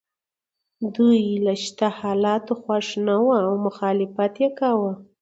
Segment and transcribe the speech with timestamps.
[0.95, 4.91] دوی له شته حالاتو خوښ نه وو او مخالفت یې کاوه.